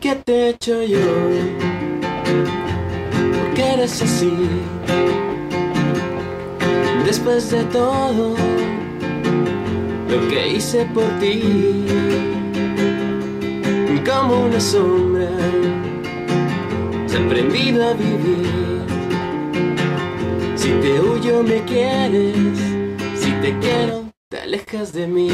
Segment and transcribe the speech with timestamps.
[0.00, 0.98] ¿Qué te he hecho yo?
[3.32, 4.32] ¿Por qué eres así?
[7.04, 8.34] Después de todo
[10.08, 11.42] lo que hice por ti,
[14.04, 15.28] como una sombra,
[17.06, 18.82] se ha aprendido a vivir.
[20.56, 22.58] Si te huyo me quieres,
[23.16, 25.28] si te quiero te alejas de mí.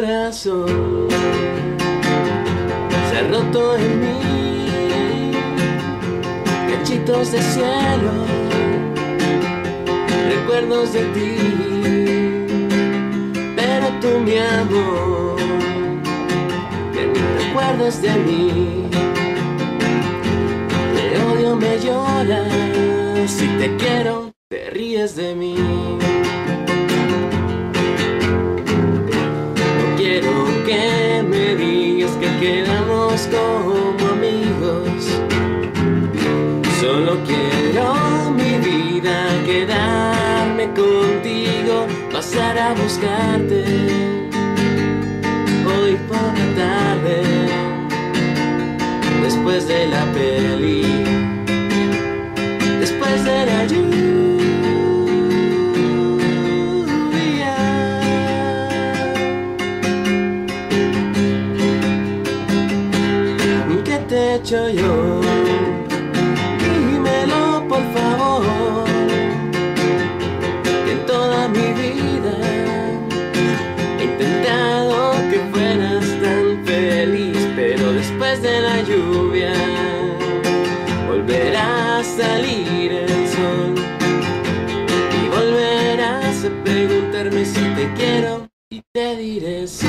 [0.00, 0.52] Se
[3.18, 5.32] ha roto en mí.
[6.70, 8.12] Cachitos de cielo,
[10.28, 11.36] recuerdos de ti.
[13.56, 15.36] Pero tú, mi amor,
[16.92, 18.88] que ni te acuerdas de mí.
[20.94, 22.52] Te odio, me lloras.
[23.28, 25.56] Si te quiero, te ríes de mí.
[37.26, 37.94] Quiero
[38.30, 43.64] mi vida quedarme contigo, pasar a buscarte
[45.66, 47.22] hoy por la tarde,
[49.22, 50.82] después de la peli,
[52.80, 54.08] después de la lluvia.
[63.84, 65.77] ¿Qué te he hecho yo?
[78.28, 79.52] Después de la lluvia
[81.08, 83.74] volverá a salir el sol
[85.22, 89.86] y volverás a preguntarme si te quiero y te diré sí.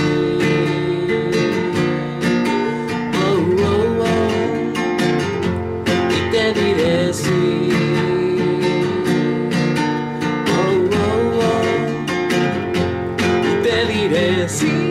[3.25, 4.73] Oh, oh, oh.
[6.15, 7.69] Y te diré sí.
[10.55, 11.63] Oh, oh, oh.
[13.43, 14.89] Y te diré sí.